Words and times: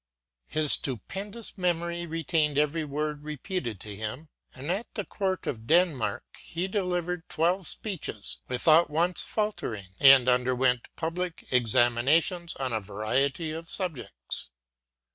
His 0.47 0.71
stupendous 0.71 1.59
memory 1.59 2.07
retained 2.07 2.57
every 2.57 2.83
word 2.83 3.21
repeated 3.23 3.79
to 3.81 3.95
him; 3.95 4.29
and 4.51 4.71
at 4.71 4.91
the 4.95 5.05
court 5.05 5.45
of 5.45 5.67
Denmark 5.67 6.23
he 6.39 6.67
delivered 6.67 7.29
twelve 7.29 7.67
speeches 7.67 8.39
without 8.47 8.89
once 8.89 9.21
falter 9.21 9.75
ing; 9.75 9.89
and 9.99 10.27
underwent 10.27 10.87
public 10.95 11.45
examinations 11.51 12.55
on 12.55 12.73
a 12.73 12.81
variety 12.81 13.51
of 13.51 13.69
subjects. 13.69 14.49